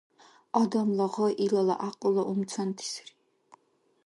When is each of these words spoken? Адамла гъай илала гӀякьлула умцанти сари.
Адамла 0.61 1.05
гъай 1.13 1.33
илала 1.43 1.75
гӀякьлула 1.81 2.23
умцанти 2.31 2.85
сари. 2.93 3.13